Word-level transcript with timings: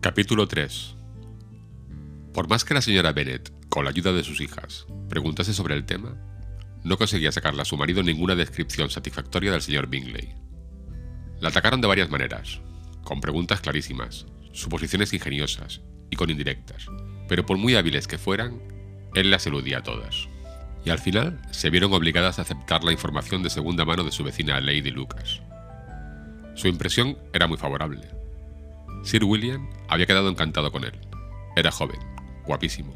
Capítulo 0.00 0.48
3 0.48 0.96
Por 2.32 2.48
más 2.48 2.64
que 2.64 2.74
la 2.74 2.82
señora 2.82 3.12
Bennet, 3.12 3.52
con 3.68 3.84
la 3.84 3.90
ayuda 3.90 4.12
de 4.12 4.24
sus 4.24 4.40
hijas, 4.40 4.86
preguntase 5.08 5.52
sobre 5.52 5.74
el 5.74 5.84
tema, 5.84 6.16
no 6.84 6.96
conseguía 6.96 7.32
sacarle 7.32 7.62
a 7.62 7.64
su 7.64 7.76
marido 7.76 8.02
ninguna 8.02 8.34
descripción 8.34 8.90
satisfactoria 8.90 9.52
del 9.52 9.62
señor 9.62 9.88
Bingley. 9.88 10.34
La 11.40 11.50
atacaron 11.50 11.80
de 11.80 11.88
varias 11.88 12.10
maneras, 12.10 12.60
con 13.04 13.20
preguntas 13.20 13.60
clarísimas, 13.60 14.26
suposiciones 14.52 15.12
ingeniosas 15.12 15.82
y 16.10 16.16
con 16.16 16.30
indirectas, 16.30 16.86
pero 17.28 17.44
por 17.44 17.58
muy 17.58 17.74
hábiles 17.74 18.06
que 18.06 18.18
fueran, 18.18 18.62
él 19.14 19.30
las 19.30 19.46
eludía 19.46 19.78
a 19.78 19.82
todas. 19.82 20.28
Y 20.84 20.90
al 20.90 20.98
final 20.98 21.40
se 21.50 21.70
vieron 21.70 21.92
obligadas 21.92 22.38
a 22.38 22.42
aceptar 22.42 22.84
la 22.84 22.92
información 22.92 23.42
de 23.42 23.50
segunda 23.50 23.84
mano 23.84 24.04
de 24.04 24.12
su 24.12 24.24
vecina 24.24 24.60
Lady 24.60 24.90
Lucas. 24.90 25.40
Su 26.54 26.68
impresión 26.68 27.18
era 27.32 27.46
muy 27.46 27.56
favorable 27.56 28.18
Sir 29.02 29.24
William 29.24 29.68
había 29.88 30.06
quedado 30.06 30.28
encantado 30.28 30.72
con 30.72 30.84
él. 30.84 30.92
Era 31.56 31.70
joven, 31.70 32.00
guapísimo, 32.44 32.92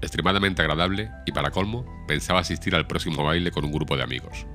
extremadamente 0.00 0.62
agradable 0.62 1.10
y 1.26 1.32
para 1.32 1.50
colmo 1.50 1.84
pensaba 2.06 2.40
asistir 2.40 2.74
al 2.74 2.86
próximo 2.86 3.24
baile 3.24 3.50
con 3.50 3.64
un 3.64 3.72
grupo 3.72 3.96
de 3.96 4.02
amigos. 4.02 4.46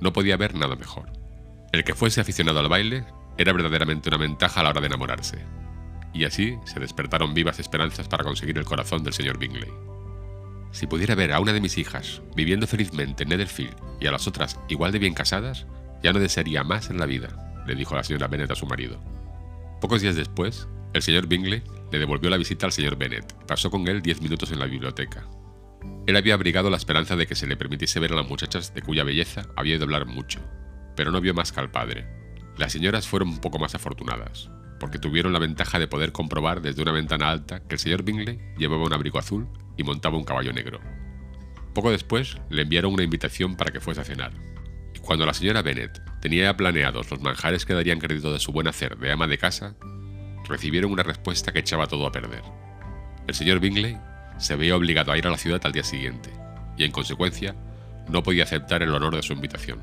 No 0.00 0.12
podía 0.12 0.36
ver 0.36 0.54
nada 0.54 0.76
mejor. 0.76 1.12
El 1.72 1.84
que 1.84 1.94
fuese 1.94 2.20
aficionado 2.20 2.58
al 2.60 2.68
baile 2.68 3.04
era 3.38 3.52
verdaderamente 3.52 4.08
una 4.08 4.18
ventaja 4.18 4.60
a 4.60 4.64
la 4.64 4.70
hora 4.70 4.80
de 4.80 4.88
enamorarse. 4.88 5.38
Y 6.12 6.24
así 6.24 6.58
se 6.64 6.80
despertaron 6.80 7.32
vivas 7.32 7.58
esperanzas 7.58 8.08
para 8.08 8.24
conseguir 8.24 8.58
el 8.58 8.64
corazón 8.64 9.02
del 9.04 9.14
señor 9.14 9.38
Bingley. 9.38 9.70
Si 10.72 10.86
pudiera 10.86 11.14
ver 11.14 11.32
a 11.32 11.40
una 11.40 11.52
de 11.52 11.60
mis 11.60 11.76
hijas 11.76 12.22
viviendo 12.34 12.66
felizmente 12.66 13.22
en 13.22 13.28
Netherfield 13.28 13.76
y 14.00 14.06
a 14.06 14.10
las 14.10 14.26
otras 14.26 14.58
igual 14.68 14.90
de 14.90 14.98
bien 14.98 15.12
casadas, 15.12 15.66
ya 16.02 16.12
no 16.12 16.18
desearía 16.18 16.64
más 16.64 16.88
en 16.88 16.98
la 16.98 17.06
vida, 17.06 17.64
le 17.66 17.74
dijo 17.74 17.94
la 17.94 18.02
señora 18.02 18.26
Bennet 18.26 18.50
a 18.50 18.56
su 18.56 18.66
marido. 18.66 18.98
Pocos 19.80 20.00
días 20.00 20.16
después, 20.16 20.66
el 20.94 21.02
señor 21.02 21.26
Bingley 21.26 21.62
le 21.92 21.98
devolvió 21.98 22.30
la 22.30 22.38
visita 22.38 22.66
al 22.66 22.72
señor 22.72 22.96
Bennet. 22.96 23.34
Pasó 23.46 23.70
con 23.70 23.86
él 23.86 24.00
diez 24.00 24.22
minutos 24.22 24.50
en 24.50 24.58
la 24.58 24.66
biblioteca. 24.66 25.28
Él 26.06 26.16
había 26.16 26.34
abrigado 26.34 26.70
la 26.70 26.78
esperanza 26.78 27.16
de 27.16 27.26
que 27.26 27.34
se 27.34 27.46
le 27.46 27.56
permitiese 27.56 28.00
ver 28.00 28.12
a 28.12 28.16
las 28.16 28.28
muchachas 28.28 28.72
de 28.74 28.82
cuya 28.82 29.04
belleza 29.04 29.46
había 29.56 29.76
de 29.76 29.84
hablar 29.84 30.06
mucho, 30.06 30.40
pero 30.96 31.12
no 31.12 31.20
vio 31.20 31.34
más 31.34 31.52
que 31.52 31.60
al 31.60 31.70
padre. 31.70 32.06
Las 32.56 32.72
señoras 32.72 33.06
fueron 33.06 33.28
un 33.28 33.40
poco 33.40 33.58
más 33.58 33.74
afortunadas, 33.74 34.50
porque 34.80 34.98
tuvieron 34.98 35.32
la 35.32 35.38
ventaja 35.38 35.78
de 35.78 35.88
poder 35.88 36.12
comprobar 36.12 36.62
desde 36.62 36.82
una 36.82 36.92
ventana 36.92 37.30
alta 37.30 37.60
que 37.60 37.74
el 37.74 37.78
señor 37.78 38.04
Bingley 38.04 38.38
llevaba 38.56 38.84
un 38.84 38.92
abrigo 38.92 39.18
azul 39.18 39.48
y 39.82 39.84
montaba 39.84 40.16
un 40.16 40.24
caballo 40.24 40.52
negro. 40.52 40.80
Poco 41.74 41.90
después 41.90 42.38
le 42.48 42.62
enviaron 42.62 42.94
una 42.94 43.02
invitación 43.02 43.56
para 43.56 43.72
que 43.72 43.80
fuese 43.80 44.00
a 44.00 44.04
cenar, 44.04 44.32
cuando 45.02 45.26
la 45.26 45.34
señora 45.34 45.62
Bennet 45.62 46.00
tenía 46.20 46.56
planeados 46.56 47.10
los 47.10 47.20
manjares 47.20 47.66
que 47.66 47.74
darían 47.74 47.98
crédito 47.98 48.32
de 48.32 48.38
su 48.38 48.52
buen 48.52 48.68
hacer 48.68 48.96
de 48.98 49.10
ama 49.10 49.26
de 49.26 49.36
casa, 49.36 49.74
recibieron 50.48 50.92
una 50.92 51.02
respuesta 51.02 51.52
que 51.52 51.58
echaba 51.58 51.88
todo 51.88 52.06
a 52.06 52.12
perder. 52.12 52.42
El 53.26 53.34
señor 53.34 53.58
Bingley 53.58 53.98
se 54.38 54.56
veía 54.56 54.76
obligado 54.76 55.12
a 55.12 55.18
ir 55.18 55.26
a 55.26 55.30
la 55.30 55.38
ciudad 55.38 55.60
al 55.64 55.72
día 55.72 55.82
siguiente, 55.82 56.30
y 56.78 56.84
en 56.84 56.92
consecuencia 56.92 57.56
no 58.08 58.22
podía 58.22 58.44
aceptar 58.44 58.82
el 58.82 58.94
honor 58.94 59.16
de 59.16 59.22
su 59.22 59.32
invitación. 59.32 59.80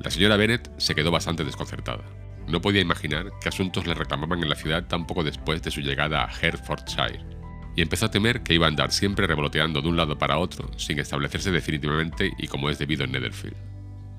La 0.00 0.10
señora 0.10 0.36
Bennet 0.36 0.70
se 0.78 0.94
quedó 0.94 1.10
bastante 1.10 1.44
desconcertada. 1.44 2.04
No 2.46 2.62
podía 2.62 2.80
imaginar 2.80 3.26
qué 3.42 3.50
asuntos 3.50 3.86
le 3.86 3.94
reclamaban 3.94 4.42
en 4.42 4.48
la 4.48 4.56
ciudad 4.56 4.86
tan 4.86 5.06
poco 5.06 5.22
después 5.22 5.62
de 5.62 5.70
su 5.70 5.80
llegada 5.80 6.24
a 6.24 6.30
Hertfordshire, 6.30 7.37
y 7.76 7.82
empezó 7.82 8.06
a 8.06 8.10
temer 8.10 8.42
que 8.42 8.54
iba 8.54 8.66
a 8.66 8.68
andar 8.68 8.92
siempre 8.92 9.26
revoloteando 9.26 9.80
de 9.80 9.88
un 9.88 9.96
lado 9.96 10.18
para 10.18 10.38
otro 10.38 10.70
sin 10.78 10.98
establecerse 10.98 11.50
definitivamente 11.50 12.32
y 12.38 12.48
como 12.48 12.70
es 12.70 12.78
debido 12.78 13.04
en 13.04 13.12
Netherfield. 13.12 13.56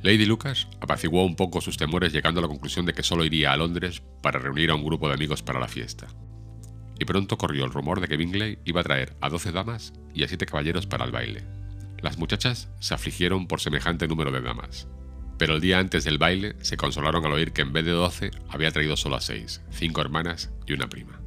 Lady 0.02 0.26
Lucas 0.26 0.68
apaciguó 0.80 1.26
un 1.26 1.36
poco 1.36 1.60
sus 1.60 1.76
temores 1.76 2.14
llegando 2.14 2.40
a 2.40 2.44
la 2.44 2.48
conclusión 2.48 2.86
de 2.86 2.94
que 2.94 3.04
solo 3.04 3.26
iría 3.26 3.52
a 3.52 3.58
Londres 3.58 4.02
para 4.22 4.40
reunir 4.40 4.72
a 4.72 4.76
un 4.76 4.86
grupo 4.86 5.10
de 5.10 5.16
amigos 5.16 5.44
para 5.44 5.60
la 5.60 5.68
fiesta. 5.68 6.08
Y 6.98 7.06
pronto 7.06 7.38
corrió 7.38 7.66
el 7.66 7.72
rumor 7.72 8.00
de 8.00 8.08
que 8.08 8.16
Bingley 8.16 8.60
iba 8.64 8.80
a 8.80 8.86
traer 8.86 9.18
a 9.20 9.30
12 9.30 9.52
damas 9.52 9.94
y 10.14 10.24
a 10.24 10.28
7 10.30 10.46
caballeros 10.46 10.88
para 10.88 11.04
el 11.04 11.12
baile. 11.12 11.44
Las 12.02 12.18
muchachas 12.18 12.70
se 12.80 12.94
afligieron 12.94 13.48
por 13.48 13.60
semejante 13.60 14.08
número 14.08 14.32
de 14.32 14.42
damas, 14.42 14.88
pero 15.38 15.56
el 15.56 15.62
día 15.62 15.80
antes 15.80 16.06
del 16.06 16.18
baile 16.18 16.56
se 16.62 16.78
consolaron 16.78 17.26
al 17.26 17.34
oír 17.34 17.52
que 17.52 17.62
en 17.62 17.74
vez 17.74 17.84
de 17.86 17.92
12 17.92 18.32
había 18.50 18.72
traído 18.72 18.96
solo 18.96 19.18
a 19.18 19.22
6, 19.22 19.64
5 19.70 20.02
hermanas 20.02 20.52
y 20.66 20.74
una 20.74 20.88
prima. 20.88 21.20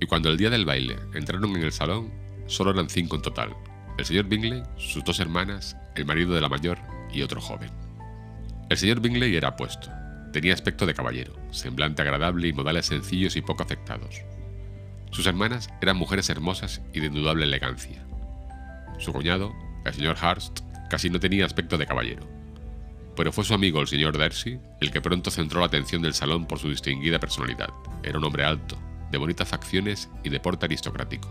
Y 0.00 0.06
cuando 0.06 0.30
el 0.30 0.36
día 0.36 0.50
del 0.50 0.64
baile 0.64 0.96
entraron 1.14 1.56
en 1.56 1.62
el 1.62 1.72
salón, 1.72 2.12
solo 2.46 2.70
eran 2.70 2.88
5 2.88 3.16
en 3.16 3.22
total, 3.22 3.56
el 3.98 4.04
señor 4.04 4.26
Bingley, 4.26 4.62
sus 4.76 5.02
dos 5.02 5.18
hermanas, 5.18 5.76
el 5.96 6.06
marido 6.06 6.32
de 6.32 6.40
la 6.40 6.48
mayor 6.48 6.78
y 7.12 7.22
otro 7.22 7.40
joven. 7.40 7.70
El 8.70 8.76
señor 8.76 9.00
Bingley 9.00 9.34
era 9.34 9.48
apuesto. 9.48 9.90
Tenía 10.32 10.54
aspecto 10.54 10.86
de 10.86 10.94
caballero, 10.94 11.34
semblante 11.50 12.02
agradable 12.02 12.46
y 12.46 12.52
modales 12.52 12.86
sencillos 12.86 13.34
y 13.34 13.42
poco 13.42 13.64
afectados. 13.64 14.22
Sus 15.10 15.26
hermanas 15.26 15.68
eran 15.80 15.96
mujeres 15.96 16.30
hermosas 16.30 16.80
y 16.92 17.00
de 17.00 17.06
indudable 17.06 17.44
elegancia. 17.44 18.06
Su 18.98 19.12
cuñado, 19.12 19.52
el 19.84 19.94
señor 19.94 20.16
Hurst, 20.22 20.60
casi 20.90 21.10
no 21.10 21.18
tenía 21.18 21.44
aspecto 21.44 21.76
de 21.76 21.86
caballero. 21.86 22.24
Pero 23.16 23.32
fue 23.32 23.42
su 23.42 23.54
amigo, 23.54 23.80
el 23.80 23.88
señor 23.88 24.16
Darcy, 24.16 24.60
el 24.80 24.92
que 24.92 25.00
pronto 25.00 25.32
centró 25.32 25.58
la 25.58 25.66
atención 25.66 26.02
del 26.02 26.14
salón 26.14 26.46
por 26.46 26.60
su 26.60 26.68
distinguida 26.68 27.18
personalidad. 27.18 27.70
Era 28.04 28.18
un 28.18 28.24
hombre 28.24 28.44
alto, 28.44 28.78
de 29.10 29.18
bonitas 29.18 29.48
facciones 29.48 30.08
y 30.24 30.28
de 30.28 30.40
porte 30.40 30.66
aristocrático. 30.66 31.28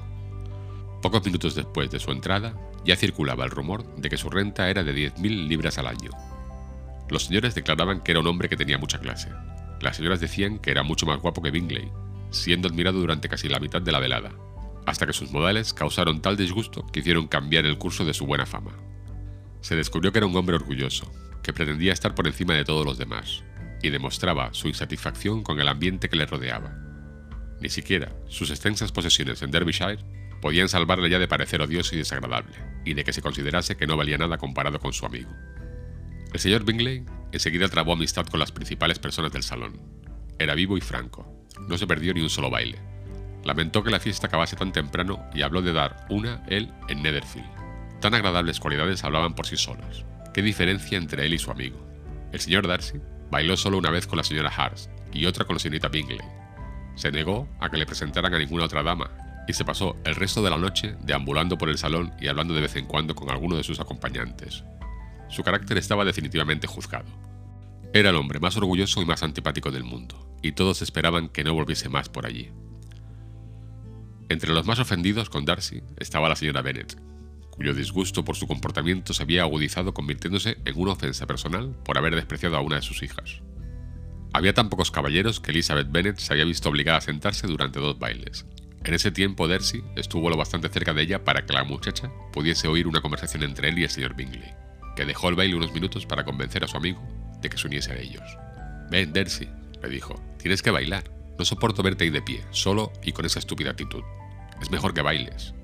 Pocos 1.01 1.25
minutos 1.25 1.55
después 1.55 1.91
de 1.91 1.99
su 1.99 2.11
entrada, 2.11 2.55
ya 2.85 2.95
circulaba 2.95 3.45
el 3.45 3.51
rumor 3.51 3.85
de 3.95 4.09
que 4.09 4.17
su 4.17 4.29
renta 4.29 4.69
era 4.69 4.83
de 4.83 4.93
10.000 4.93 5.47
libras 5.47 5.77
al 5.77 5.87
año, 5.87 6.11
los 7.09 7.23
señores 7.25 7.55
declaraban 7.55 8.01
que 8.01 8.11
era 8.11 8.19
un 8.19 8.27
hombre 8.27 8.49
que 8.49 8.57
tenía 8.57 8.77
mucha 8.77 8.99
clase. 8.99 9.29
Las 9.81 9.97
señoras 9.97 10.19
decían 10.19 10.59
que 10.59 10.71
era 10.71 10.83
mucho 10.83 11.05
más 11.05 11.19
guapo 11.19 11.41
que 11.41 11.51
Bingley, 11.51 11.89
siendo 12.31 12.67
admirado 12.67 12.99
durante 12.99 13.29
casi 13.29 13.47
la 13.47 13.59
mitad 13.59 13.81
de 13.81 13.91
la 13.91 13.99
velada, 13.99 14.31
hasta 14.85 15.05
que 15.05 15.13
sus 15.13 15.31
modales 15.31 15.73
causaron 15.73 16.21
tal 16.21 16.35
disgusto 16.35 16.85
que 16.87 16.99
hicieron 16.99 17.27
cambiar 17.27 17.65
el 17.65 17.77
curso 17.77 18.03
de 18.03 18.13
su 18.13 18.25
buena 18.25 18.45
fama. 18.45 18.71
Se 19.61 19.75
descubrió 19.75 20.11
que 20.11 20.19
era 20.19 20.27
un 20.27 20.35
hombre 20.35 20.55
orgulloso, 20.55 21.11
que 21.43 21.53
pretendía 21.53 21.93
estar 21.93 22.13
por 22.13 22.27
encima 22.27 22.55
de 22.55 22.65
todos 22.65 22.85
los 22.85 22.97
demás, 22.97 23.43
y 23.81 23.89
demostraba 23.89 24.53
su 24.53 24.67
insatisfacción 24.67 25.43
con 25.43 25.59
el 25.61 25.67
ambiente 25.67 26.09
que 26.09 26.17
le 26.17 26.25
rodeaba. 26.25 26.86
Ni 27.59 27.69
siquiera 27.69 28.13
sus 28.27 28.49
extensas 28.49 28.91
posesiones 28.91 29.41
en 29.41 29.51
Derbyshire 29.51 29.99
podían 30.41 30.69
salvarle 30.69 31.09
ya 31.09 31.19
de 31.19 31.27
parecer 31.27 31.61
odioso 31.61 31.95
y 31.95 31.99
desagradable, 31.99 32.55
y 32.85 32.93
de 32.93 33.03
que 33.03 33.13
se 33.13 33.21
considerase 33.21 33.75
que 33.75 33.87
no 33.87 33.97
valía 33.97 34.17
nada 34.17 34.37
comparado 34.37 34.79
con 34.79 34.93
su 34.93 35.05
amigo. 35.05 35.31
El 36.33 36.39
señor 36.39 36.63
Bingley 36.65 37.03
enseguida 37.31 37.67
trabó 37.67 37.93
amistad 37.93 38.27
con 38.27 38.39
las 38.39 38.51
principales 38.51 38.99
personas 38.99 39.31
del 39.31 39.43
salón. 39.43 39.79
Era 40.39 40.55
vivo 40.55 40.77
y 40.77 40.81
franco. 40.81 41.27
No 41.67 41.77
se 41.77 41.87
perdió 41.87 42.13
ni 42.13 42.21
un 42.21 42.29
solo 42.29 42.49
baile. 42.49 42.79
Lamentó 43.43 43.83
que 43.83 43.91
la 43.91 43.99
fiesta 43.99 44.27
acabase 44.27 44.55
tan 44.55 44.71
temprano 44.71 45.25
y 45.33 45.41
habló 45.41 45.61
de 45.61 45.73
dar 45.73 46.05
una, 46.09 46.43
él, 46.47 46.71
en 46.89 47.01
Netherfield. 47.01 47.47
Tan 48.01 48.13
agradables 48.13 48.59
cualidades 48.59 49.03
hablaban 49.03 49.33
por 49.33 49.47
sí 49.47 49.57
solas. 49.57 50.05
¿Qué 50.33 50.41
diferencia 50.41 50.97
entre 50.97 51.25
él 51.25 51.33
y 51.33 51.39
su 51.39 51.49
amigo? 51.49 51.83
El 52.31 52.39
señor 52.39 52.67
Darcy 52.67 52.99
bailó 53.31 53.57
solo 53.57 53.77
una 53.77 53.89
vez 53.89 54.05
con 54.05 54.17
la 54.17 54.23
señora 54.23 54.53
Hart 54.55 54.77
y 55.13 55.25
otra 55.25 55.45
con 55.45 55.55
la 55.55 55.59
señorita 55.59 55.87
Bingley. 55.87 56.19
Se 56.97 57.11
negó 57.11 57.47
a 57.59 57.69
que 57.69 57.77
le 57.77 57.85
presentaran 57.85 58.33
a 58.33 58.39
ninguna 58.39 58.65
otra 58.65 58.83
dama 58.83 59.09
y 59.47 59.53
se 59.53 59.63
pasó 59.63 59.95
el 60.03 60.15
resto 60.15 60.41
de 60.41 60.49
la 60.49 60.57
noche 60.57 60.95
deambulando 61.01 61.57
por 61.57 61.69
el 61.69 61.77
salón 61.77 62.11
y 62.19 62.27
hablando 62.27 62.53
de 62.53 62.61
vez 62.61 62.75
en 62.75 62.85
cuando 62.85 63.15
con 63.15 63.29
alguno 63.29 63.55
de 63.55 63.63
sus 63.63 63.79
acompañantes, 63.79 64.63
su 65.29 65.43
carácter 65.43 65.77
estaba 65.77 66.03
definitivamente 66.03 66.67
juzgado. 66.67 67.07
Era 67.93 68.09
el 68.09 68.15
hombre 68.15 68.39
más 68.39 68.57
orgulloso 68.57 69.01
y 69.01 69.05
más 69.05 69.23
antipático 69.23 69.71
del 69.71 69.83
mundo, 69.83 70.37
y 70.41 70.51
todos 70.51 70.81
esperaban 70.81 71.29
que 71.29 71.43
no 71.43 71.53
volviese 71.53 71.87
más 71.87 72.09
por 72.09 72.25
allí. 72.25 72.51
Entre 74.27 74.53
los 74.53 74.65
más 74.65 74.79
ofendidos 74.79 75.29
con 75.29 75.45
Darcy 75.45 75.83
estaba 75.97 76.27
la 76.27 76.35
señora 76.35 76.61
Bennet, 76.61 76.99
cuyo 77.51 77.73
disgusto 77.73 78.25
por 78.25 78.35
su 78.35 78.47
comportamiento 78.47 79.13
se 79.13 79.23
había 79.23 79.43
agudizado 79.43 79.93
convirtiéndose 79.93 80.57
en 80.65 80.79
una 80.79 80.93
ofensa 80.93 81.27
personal 81.27 81.75
por 81.85 81.97
haber 81.97 82.15
despreciado 82.15 82.57
a 82.57 82.61
una 82.61 82.77
de 82.77 82.81
sus 82.81 83.03
hijas. 83.03 83.41
Había 84.37 84.53
tan 84.53 84.69
pocos 84.69 84.91
caballeros 84.91 85.39
que 85.39 85.49
Elizabeth 85.49 85.91
Bennet 85.91 86.19
se 86.19 86.31
había 86.31 86.45
visto 86.45 86.69
obligada 86.69 86.99
a 86.99 87.01
sentarse 87.01 87.47
durante 87.47 87.79
dos 87.79 87.97
bailes. 87.97 88.45
En 88.83 88.93
ese 88.93 89.09
tiempo 89.09 89.47
Darcy 89.47 89.83
estuvo 89.95 90.29
lo 90.29 90.37
bastante 90.37 90.69
cerca 90.69 90.93
de 90.93 91.01
ella 91.01 91.23
para 91.23 91.43
que 91.43 91.53
la 91.53 91.63
muchacha 91.63 92.11
pudiese 92.31 92.67
oír 92.67 92.85
una 92.85 93.01
conversación 93.01 93.41
entre 93.41 93.69
él 93.69 93.79
y 93.79 93.83
el 93.85 93.89
señor 93.89 94.15
Bingley 94.15 94.53
que 94.95 95.05
dejó 95.05 95.29
el 95.29 95.35
baile 95.35 95.55
unos 95.55 95.73
minutos 95.73 96.05
para 96.05 96.23
convencer 96.23 96.63
a 96.63 96.67
su 96.67 96.77
amigo 96.77 97.01
de 97.41 97.49
que 97.49 97.57
se 97.57 97.65
uniese 97.65 97.93
a 97.93 97.97
ellos. 97.97 98.23
Ven, 98.91 99.11
Darcy, 99.11 99.49
le 99.81 99.89
dijo, 99.89 100.21
tienes 100.37 100.61
que 100.61 100.69
bailar. 100.69 101.03
No 101.39 101.43
soporto 101.43 101.81
verte 101.81 102.03
ahí 102.03 102.11
de 102.11 102.21
pie, 102.21 102.43
solo 102.51 102.93
y 103.03 103.13
con 103.13 103.25
esa 103.25 103.39
estúpida 103.39 103.71
actitud. 103.71 104.03
Es 104.61 104.69
mejor 104.69 104.93
que 104.93 105.01
bailes. 105.01 105.55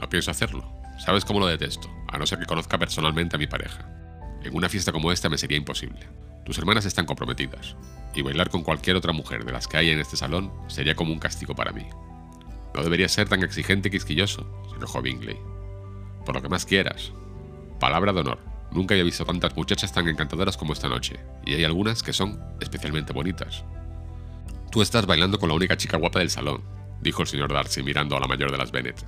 No 0.00 0.08
pienso 0.08 0.32
hacerlo. 0.32 0.68
Sabes 0.98 1.24
cómo 1.24 1.38
lo 1.38 1.46
detesto, 1.46 1.88
a 2.08 2.18
no 2.18 2.26
ser 2.26 2.40
que 2.40 2.46
conozca 2.46 2.78
personalmente 2.78 3.36
a 3.36 3.38
mi 3.38 3.46
pareja. 3.46 4.01
En 4.44 4.54
una 4.54 4.68
fiesta 4.68 4.92
como 4.92 5.12
esta 5.12 5.28
me 5.28 5.38
sería 5.38 5.58
imposible. 5.58 6.08
Tus 6.44 6.58
hermanas 6.58 6.84
están 6.84 7.06
comprometidas, 7.06 7.76
y 8.14 8.22
bailar 8.22 8.50
con 8.50 8.62
cualquier 8.62 8.96
otra 8.96 9.12
mujer 9.12 9.44
de 9.44 9.52
las 9.52 9.68
que 9.68 9.76
hay 9.76 9.90
en 9.90 10.00
este 10.00 10.16
salón 10.16 10.52
sería 10.68 10.94
como 10.94 11.12
un 11.12 11.18
castigo 11.18 11.54
para 11.54 11.72
mí. 11.72 11.86
No 12.74 12.82
deberías 12.82 13.12
ser 13.12 13.28
tan 13.28 13.42
exigente 13.42 13.88
y 13.88 13.92
quisquilloso, 13.92 14.46
se 14.70 14.76
enojó 14.76 15.02
Bingley. 15.02 15.36
Por 16.24 16.34
lo 16.34 16.42
que 16.42 16.48
más 16.48 16.66
quieras. 16.66 17.12
Palabra 17.78 18.12
de 18.12 18.20
honor, 18.20 18.52
Nunca 18.72 18.94
había 18.94 19.04
visto 19.04 19.26
tantas 19.26 19.54
muchachas 19.54 19.92
tan 19.92 20.08
encantadoras 20.08 20.56
como 20.56 20.72
esta 20.72 20.88
noche, 20.88 21.20
y 21.44 21.54
hay 21.54 21.64
algunas 21.64 22.02
que 22.02 22.14
son 22.14 22.40
especialmente 22.60 23.12
bonitas. 23.12 23.64
Tú 24.70 24.80
estás 24.80 25.04
bailando 25.04 25.38
con 25.38 25.50
la 25.50 25.54
única 25.54 25.76
chica 25.76 25.98
guapa 25.98 26.20
del 26.20 26.30
salón, 26.30 26.62
dijo 27.02 27.20
el 27.22 27.28
señor 27.28 27.52
Darcy 27.52 27.82
mirando 27.82 28.16
a 28.16 28.20
la 28.20 28.26
mayor 28.26 28.50
de 28.50 28.56
las 28.56 28.72
Bennet. 28.72 29.04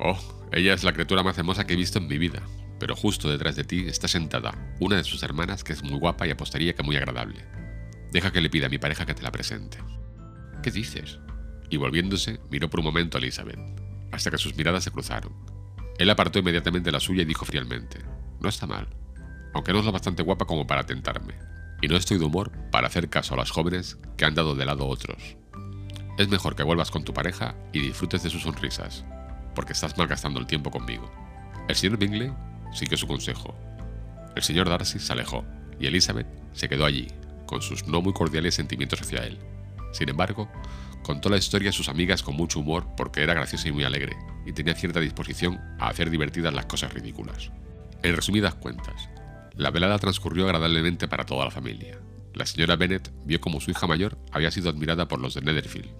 Oh, 0.00 0.18
ella 0.52 0.72
es 0.72 0.84
la 0.84 0.94
criatura 0.94 1.22
más 1.22 1.36
hermosa 1.36 1.66
que 1.66 1.74
he 1.74 1.76
visto 1.76 1.98
en 1.98 2.08
mi 2.08 2.16
vida, 2.16 2.40
pero 2.78 2.96
justo 2.96 3.30
detrás 3.30 3.56
de 3.56 3.64
ti 3.64 3.84
está 3.86 4.08
sentada 4.08 4.74
una 4.80 4.96
de 4.96 5.04
sus 5.04 5.22
hermanas 5.22 5.64
que 5.64 5.72
es 5.72 5.82
muy 5.82 5.98
guapa 5.98 6.26
y 6.26 6.30
apostaría 6.30 6.74
que 6.74 6.82
muy 6.82 6.96
agradable. 6.96 7.44
Deja 8.12 8.32
que 8.32 8.40
le 8.40 8.50
pida 8.50 8.66
a 8.66 8.70
mi 8.70 8.78
pareja 8.78 9.06
que 9.06 9.14
te 9.14 9.22
la 9.22 9.32
presente. 9.32 9.78
¿Qué 10.62 10.70
dices? 10.70 11.18
Y 11.70 11.76
volviéndose, 11.76 12.40
miró 12.50 12.70
por 12.70 12.80
un 12.80 12.86
momento 12.86 13.18
a 13.18 13.20
Elizabeth, 13.20 13.58
hasta 14.12 14.30
que 14.30 14.38
sus 14.38 14.56
miradas 14.56 14.84
se 14.84 14.90
cruzaron. 14.90 15.32
Él 15.98 16.10
apartó 16.10 16.38
inmediatamente 16.38 16.92
la 16.92 17.00
suya 17.00 17.22
y 17.22 17.26
dijo 17.26 17.44
frialmente, 17.44 18.00
no 18.40 18.48
está 18.48 18.66
mal, 18.66 18.88
aunque 19.54 19.72
no 19.72 19.80
es 19.80 19.84
lo 19.84 19.92
bastante 19.92 20.22
guapa 20.22 20.46
como 20.46 20.66
para 20.66 20.84
tentarme 20.84 21.34
y 21.84 21.88
no 21.88 21.96
estoy 21.96 22.16
de 22.16 22.24
humor 22.24 22.50
para 22.70 22.86
hacer 22.86 23.10
caso 23.10 23.34
a 23.34 23.36
las 23.36 23.50
jóvenes 23.50 23.98
que 24.16 24.24
han 24.24 24.34
dado 24.34 24.54
de 24.54 24.64
lado 24.64 24.86
otros. 24.86 25.36
Es 26.16 26.28
mejor 26.28 26.56
que 26.56 26.62
vuelvas 26.62 26.90
con 26.90 27.04
tu 27.04 27.12
pareja 27.12 27.54
y 27.74 27.80
disfrutes 27.80 28.22
de 28.22 28.30
sus 28.30 28.42
sonrisas, 28.42 29.04
porque 29.54 29.74
estás 29.74 29.98
malgastando 29.98 30.40
el 30.40 30.46
tiempo 30.46 30.70
conmigo. 30.70 31.12
El 31.68 31.76
señor 31.76 31.98
Bingley 31.98 32.32
siguió 32.74 32.96
su 32.96 33.06
consejo. 33.06 33.54
El 34.36 34.42
señor 34.42 34.68
Darcy 34.68 34.98
se 34.98 35.12
alejó 35.12 35.44
y 35.78 35.86
Elizabeth 35.86 36.26
se 36.52 36.68
quedó 36.68 36.84
allí, 36.84 37.08
con 37.46 37.62
sus 37.62 37.86
no 37.86 38.02
muy 38.02 38.12
cordiales 38.12 38.54
sentimientos 38.54 39.00
hacia 39.00 39.24
él. 39.24 39.38
Sin 39.92 40.08
embargo, 40.08 40.50
contó 41.02 41.28
la 41.28 41.36
historia 41.36 41.70
a 41.70 41.72
sus 41.72 41.88
amigas 41.88 42.22
con 42.22 42.34
mucho 42.34 42.60
humor 42.60 42.86
porque 42.96 43.22
era 43.22 43.34
graciosa 43.34 43.68
y 43.68 43.72
muy 43.72 43.84
alegre, 43.84 44.16
y 44.44 44.52
tenía 44.52 44.74
cierta 44.74 45.00
disposición 45.00 45.60
a 45.78 45.88
hacer 45.88 46.10
divertidas 46.10 46.52
las 46.52 46.66
cosas 46.66 46.92
ridículas. 46.92 47.50
En 48.02 48.16
resumidas 48.16 48.54
cuentas, 48.54 49.08
la 49.54 49.70
velada 49.70 49.98
transcurrió 49.98 50.46
agradablemente 50.46 51.06
para 51.06 51.24
toda 51.24 51.44
la 51.44 51.50
familia. 51.50 51.98
La 52.34 52.46
señora 52.46 52.74
Bennet 52.74 53.12
vio 53.24 53.40
como 53.40 53.60
su 53.60 53.70
hija 53.70 53.86
mayor 53.86 54.18
había 54.32 54.50
sido 54.50 54.68
admirada 54.68 55.06
por 55.06 55.20
los 55.20 55.34
de 55.34 55.42
Netherfield. 55.42 55.90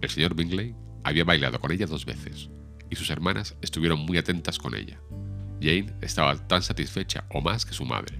El 0.00 0.10
señor 0.10 0.34
Bingley 0.34 0.76
había 1.02 1.24
bailado 1.24 1.58
con 1.58 1.72
ella 1.72 1.86
dos 1.86 2.04
veces, 2.04 2.50
y 2.88 2.96
sus 2.96 3.10
hermanas 3.10 3.56
estuvieron 3.60 3.98
muy 4.00 4.16
atentas 4.18 4.58
con 4.58 4.76
ella. 4.76 5.00
Jane 5.60 5.92
estaba 6.00 6.36
tan 6.46 6.62
satisfecha 6.62 7.24
o 7.30 7.40
más 7.40 7.64
que 7.64 7.74
su 7.74 7.84
madre, 7.84 8.18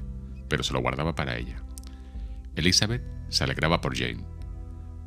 pero 0.49 0.63
se 0.63 0.73
lo 0.73 0.81
guardaba 0.81 1.15
para 1.15 1.37
ella. 1.37 1.63
Elizabeth 2.57 3.03
se 3.29 3.45
alegraba 3.45 3.81
por 3.81 3.97
Jane. 3.97 4.25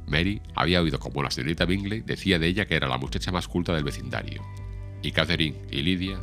Mary 0.07 0.41
había 0.55 0.81
oído 0.81 0.99
como 0.99 1.23
la 1.23 1.31
señorita 1.31 1.65
Bingley 1.65 2.01
decía 2.01 2.39
de 2.39 2.47
ella 2.47 2.65
que 2.65 2.75
era 2.75 2.87
la 2.87 2.97
muchacha 2.97 3.31
más 3.31 3.47
culta 3.47 3.73
del 3.73 3.83
vecindario, 3.83 4.41
y 5.01 5.11
Catherine 5.11 5.61
y 5.69 5.81
Lydia 5.81 6.19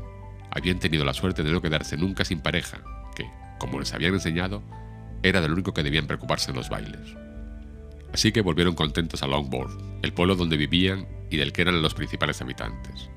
habían 0.50 0.78
tenido 0.78 1.04
la 1.04 1.14
suerte 1.14 1.42
de 1.42 1.52
no 1.52 1.62
quedarse 1.62 1.96
nunca 1.96 2.24
sin 2.24 2.40
pareja, 2.40 2.82
que, 3.14 3.30
como 3.58 3.78
les 3.78 3.94
habían 3.94 4.14
enseñado, 4.14 4.62
era 5.22 5.40
del 5.40 5.52
único 5.52 5.72
que 5.72 5.82
debían 5.82 6.06
preocuparse 6.06 6.50
en 6.50 6.56
los 6.56 6.68
bailes. 6.68 7.14
Así 8.12 8.32
que 8.32 8.40
volvieron 8.40 8.74
contentos 8.74 9.22
a 9.22 9.28
Longbourn, 9.28 10.00
el 10.02 10.12
pueblo 10.12 10.34
donde 10.34 10.56
vivían 10.56 11.06
y 11.30 11.36
del 11.36 11.52
que 11.52 11.62
eran 11.62 11.80
los 11.80 11.94
principales 11.94 12.40
habitantes. 12.42 13.08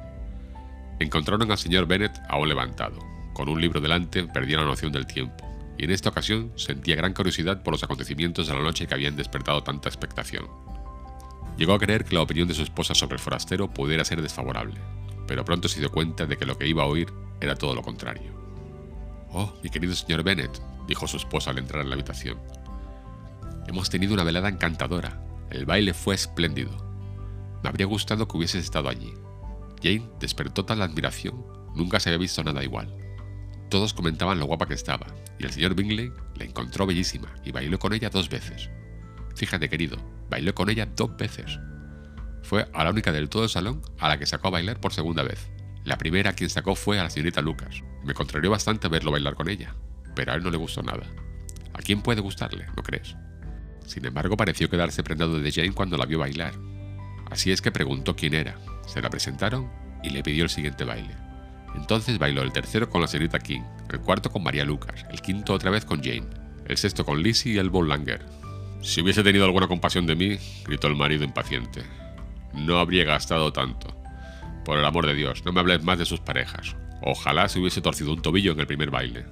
Encontraron 1.00 1.51
al 1.51 1.57
señor 1.57 1.86
Bennet 1.86 2.19
aún 2.30 2.50
levantado. 2.50 3.00
Con 3.34 3.50
un 3.50 3.60
libro 3.60 3.81
delante 3.81 4.24
perdía 4.25 4.57
la 4.57 4.66
noción 4.66 4.92
del 4.92 5.07
tiempo, 5.07 5.45
y 5.78 5.86
en 5.86 5.92
esta 5.92 6.10
ocasión 6.10 6.51
sentía 6.56 6.95
gran 6.95 7.13
curiosidad 7.13 7.63
por 7.63 7.74
los 7.74 7.84
acontecimientos 7.84 8.48
de 8.48 8.54
la 8.54 8.62
noche 8.62 8.88
que 8.88 8.94
habían 8.94 9.16
despertado 9.16 9.63
tanta 9.63 9.90
expectación. 9.90 10.48
Llegó 11.57 11.74
a 11.74 11.80
creer 11.80 12.06
que 12.06 12.16
la 12.16 12.22
opinión 12.22 12.48
de 12.48 12.54
su 12.54 12.63
esposa 12.63 12.95
sobre 12.95 13.16
el 13.16 13.19
forastero 13.19 13.69
pudiera 13.69 14.06
ser 14.06 14.22
desfavorable, 14.22 14.80
pero 15.28 15.45
pronto 15.45 15.68
se 15.68 15.80
dio 15.80 15.92
cuenta 15.92 16.25
de 16.25 16.38
que 16.38 16.45
lo 16.45 16.57
que 16.57 16.68
iba 16.68 16.84
a 16.84 16.88
oír 16.88 17.12
era 17.42 17.56
todo 17.56 17.75
lo 17.75 17.81
contrario. 17.81 18.31
Oh, 19.31 19.54
mi 19.63 19.69
querido 19.69 19.95
señor 19.95 20.24
Bennet, 20.24 20.62
dijo 20.88 21.07
su 21.07 21.18
esposa 21.18 21.51
al 21.51 21.57
entrar 21.57 21.81
en 21.81 21.90
la 21.90 21.95
habitación. 21.95 22.40
Hemos 23.68 23.90
tenido 23.90 24.13
una 24.13 24.24
velada 24.24 24.50
encantadora. 24.50 25.22
El 25.50 25.66
baile 25.66 25.94
fue 25.94 26.16
espléndido. 26.16 26.72
Me 27.63 27.69
habría 27.69 27.86
gustado 27.86 28.28
que 28.28 28.38
hubieses 28.38 28.63
estado 28.63 28.90
allí. 28.90 29.13
Jane 29.83 30.09
despertó 30.19 30.63
tal 30.63 30.81
admiración. 30.81 31.45
Nunca 31.75 32.00
se 32.00 32.09
había 32.09 32.19
visto 32.19 32.44
nada 32.44 32.63
igual. 32.63 32.95
Todos 33.69 33.94
comentaban 33.94 34.39
lo 34.39 34.45
guapa 34.45 34.68
que 34.68 34.74
estaba, 34.74 35.07
y 35.39 35.45
el 35.45 35.51
señor 35.51 35.75
Bingley 35.75 36.12
la 36.35 36.45
encontró 36.45 36.85
bellísima 36.85 37.33
y 37.44 37.51
bailó 37.51 37.80
con 37.80 37.91
ella 37.94 38.09
dos 38.09 38.30
veces. 38.30 38.69
Fíjate, 39.35 39.68
querido, 39.68 39.97
bailó 40.30 40.56
con 40.56 40.69
ella 40.69 40.85
dos 40.85 41.18
veces. 41.18 41.59
Fue 42.44 42.68
a 42.71 42.83
la 42.83 42.91
única 42.91 43.12
del 43.12 43.30
todo 43.30 43.44
el 43.44 43.50
salón 43.50 43.81
a 44.00 44.07
la 44.07 44.18
que 44.18 44.25
sacó 44.25 44.47
a 44.47 44.51
bailar 44.51 44.80
por 44.80 44.94
segunda 44.94 45.24
vez. 45.24 45.50
La 45.83 45.97
primera 45.97 46.30
a 46.30 46.33
quien 46.33 46.50
sacó 46.50 46.75
fue 46.75 47.00
a 47.00 47.03
la 47.03 47.09
señorita 47.09 47.41
Lucas. 47.41 47.81
Me 48.06 48.13
contrarió 48.13 48.51
bastante 48.51 48.88
verlo 48.88 49.12
bailar 49.12 49.35
con 49.35 49.50
ella, 49.50 49.75
pero 50.15 50.31
a 50.31 50.35
él 50.35 50.44
no 50.44 50.51
le 50.51 50.57
gustó 50.57 50.81
nada. 50.81 51.03
¿A 51.74 51.80
quién 51.80 52.01
puede 52.01 52.21
gustarle, 52.21 52.68
no 52.77 52.83
crees? 52.83 53.15
Sin 53.85 54.06
embargo, 54.06 54.38
pareció 54.38 54.69
quedarse 54.69 55.03
prendado 55.03 55.39
de 55.39 55.51
Jane 55.51 55.74
cuando 55.74 55.97
la 55.97 56.06
vio 56.06 56.19
bailar. 56.19 56.53
Así 57.30 57.51
es 57.51 57.62
que 57.62 57.71
preguntó 57.71 58.15
quién 58.15 58.33
era, 58.33 58.56
se 58.85 59.01
la 59.01 59.09
presentaron 59.09 59.71
y 60.03 60.09
le 60.09 60.24
pidió 60.24 60.44
el 60.44 60.50
siguiente 60.50 60.83
baile. 60.83 61.15
Entonces 61.75 62.19
bailó 62.19 62.41
el 62.41 62.51
tercero 62.51 62.89
con 62.89 63.01
la 63.01 63.07
señorita 63.07 63.39
King, 63.39 63.62
el 63.89 64.00
cuarto 64.00 64.30
con 64.30 64.44
María 64.44 64.65
Lucas, 64.65 65.06
el 65.09 65.21
quinto 65.21 65.53
otra 65.53 65.71
vez 65.71 65.85
con 65.85 66.03
Jane, 66.03 66.27
el 66.68 66.77
sexto 66.77 67.06
con 67.06 67.21
Lizzie 67.21 67.53
y 67.53 67.57
el 67.57 67.71
Langer. 67.71 68.25
Si 68.81 69.01
hubiese 69.01 69.24
tenido 69.24 69.45
alguna 69.45 69.68
compasión 69.68 70.06
de 70.06 70.15
mí, 70.15 70.38
gritó 70.65 70.88
el 70.88 70.95
marido 70.95 71.24
impaciente, 71.24 71.83
no 72.53 72.77
habría 72.77 73.03
gastado 73.03 73.51
tanto. 73.51 73.95
Por 74.63 74.77
el 74.77 74.85
amor 74.85 75.07
de 75.07 75.15
Dios, 75.15 75.44
no 75.45 75.51
me 75.51 75.59
hables 75.59 75.83
más 75.83 75.97
de 75.97 76.06
sus 76.06 76.19
parejas. 76.19 76.75
Ojalá 77.01 77.50
se 77.50 77.59
hubiese 77.59 77.81
torcido 77.81 78.13
un 78.13 78.21
tobillo 78.21 78.53
en 78.53 78.59
el 78.59 78.68
primer 78.68 78.91
baile. 78.91 79.25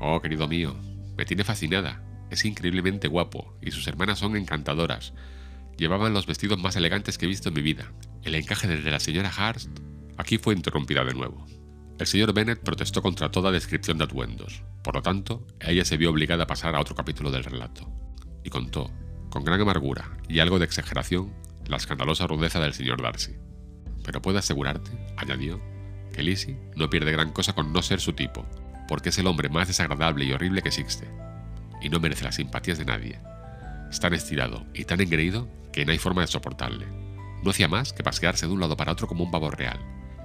Oh, 0.00 0.20
querido 0.20 0.48
mío, 0.48 0.74
me 1.16 1.24
tiene 1.24 1.44
fascinada. 1.44 2.02
Es 2.30 2.44
increíblemente 2.44 3.08
guapo 3.08 3.54
y 3.60 3.70
sus 3.70 3.86
hermanas 3.86 4.18
son 4.18 4.36
encantadoras. 4.36 5.12
Llevaban 5.76 6.14
los 6.14 6.26
vestidos 6.26 6.58
más 6.58 6.74
elegantes 6.76 7.18
que 7.18 7.26
he 7.26 7.28
visto 7.28 7.50
en 7.50 7.54
mi 7.54 7.62
vida. 7.62 7.92
El 8.22 8.36
encaje 8.36 8.68
de 8.68 8.90
la 8.90 9.00
señora 9.00 9.30
Hurst 9.30 9.70
aquí 10.16 10.38
fue 10.38 10.54
interrumpida 10.54 11.04
de 11.04 11.14
nuevo. 11.14 11.44
El 11.98 12.06
señor 12.06 12.32
Bennet 12.32 12.60
protestó 12.60 13.02
contra 13.02 13.30
toda 13.30 13.50
descripción 13.50 13.98
de 13.98 14.04
atuendos. 14.04 14.62
Por 14.82 14.94
lo 14.94 15.02
tanto, 15.02 15.46
ella 15.60 15.84
se 15.84 15.96
vio 15.96 16.10
obligada 16.10 16.44
a 16.44 16.46
pasar 16.46 16.74
a 16.74 16.80
otro 16.80 16.94
capítulo 16.94 17.30
del 17.30 17.44
relato. 17.44 17.90
Y 18.44 18.50
contó, 18.50 18.90
con 19.28 19.44
gran 19.44 19.60
amargura 19.60 20.18
y 20.28 20.38
algo 20.38 20.58
de 20.58 20.64
exageración, 20.64 21.32
la 21.66 21.76
escandalosa 21.76 22.26
rudeza 22.26 22.60
del 22.60 22.74
señor 22.74 23.02
Darcy. 23.02 23.36
Pero 24.04 24.22
puedo 24.22 24.38
asegurarte, 24.38 24.90
añadió, 25.16 25.60
que 26.12 26.22
Lizzie 26.22 26.58
no 26.76 26.90
pierde 26.90 27.12
gran 27.12 27.32
cosa 27.32 27.54
con 27.54 27.72
no 27.72 27.82
ser 27.82 28.00
su 28.00 28.12
tipo, 28.12 28.46
porque 28.88 29.08
es 29.08 29.18
el 29.18 29.26
hombre 29.26 29.48
más 29.48 29.68
desagradable 29.68 30.24
y 30.24 30.32
horrible 30.32 30.62
que 30.62 30.68
existe, 30.68 31.08
y 31.80 31.88
no 31.88 31.98
merece 31.98 32.24
las 32.24 32.36
simpatías 32.36 32.78
de 32.78 32.84
nadie. 32.84 33.20
Es 33.90 34.00
tan 34.00 34.14
estirado 34.14 34.66
y 34.74 34.84
tan 34.84 35.00
engreído 35.00 35.48
que 35.72 35.84
no 35.84 35.92
hay 35.92 35.98
forma 35.98 36.22
de 36.22 36.28
soportarle. 36.28 37.01
No 37.42 37.50
hacía 37.50 37.68
más 37.68 37.92
que 37.92 38.02
pasearse 38.02 38.46
de 38.46 38.52
un 38.52 38.60
lado 38.60 38.76
para 38.76 38.92
otro 38.92 39.06
como 39.06 39.24
un 39.24 39.30
pavo 39.30 39.50
real. 39.50 39.78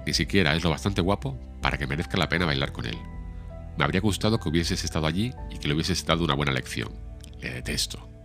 Ni 0.06 0.14
siquiera 0.14 0.54
es 0.54 0.64
lo 0.64 0.70
bastante 0.70 1.00
guapo 1.00 1.38
para 1.60 1.76
que 1.76 1.86
merezca 1.86 2.16
la 2.16 2.28
pena 2.28 2.46
bailar 2.46 2.72
con 2.72 2.86
él. 2.86 2.98
Me 3.76 3.84
habría 3.84 4.00
gustado 4.00 4.40
que 4.40 4.48
hubieses 4.48 4.84
estado 4.84 5.06
allí 5.06 5.32
y 5.50 5.58
que 5.58 5.68
le 5.68 5.74
hubieses 5.74 6.04
dado 6.04 6.24
una 6.24 6.34
buena 6.34 6.52
lección. 6.52 6.92
Le 7.40 7.50
detesto. 7.50 8.17